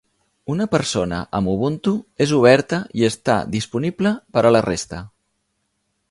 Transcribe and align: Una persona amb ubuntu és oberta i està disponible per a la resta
Una 0.51 0.65
persona 0.75 1.17
amb 1.39 1.51
ubuntu 1.51 1.91
és 2.25 2.33
oberta 2.37 2.79
i 3.01 3.05
està 3.09 3.35
disponible 3.59 4.15
per 4.39 4.45
a 4.47 4.53
la 4.57 4.63
resta 4.69 5.03